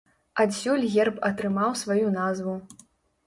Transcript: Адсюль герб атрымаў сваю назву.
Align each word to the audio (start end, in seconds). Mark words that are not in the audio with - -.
Адсюль 0.43 0.85
герб 0.95 1.19
атрымаў 1.29 1.77
сваю 1.83 2.07
назву. 2.17 2.57